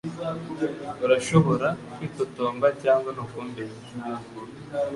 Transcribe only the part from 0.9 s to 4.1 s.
urashobora kwitotomba cyangwa nukumbesha